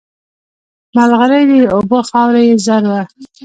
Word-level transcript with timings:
مرغلري 0.95 1.41
یې 1.51 1.61
اوبه 1.75 1.99
خاوره 2.09 2.41
یې 2.47 2.55
زر 2.65 2.83
وه 2.91 3.01